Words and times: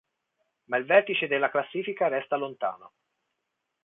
Ma 0.69 0.77
il 0.77 0.85
vertice 0.85 1.27
della 1.27 1.51
classifica 1.51 2.07
resta 2.07 2.35
lontano. 2.35 2.93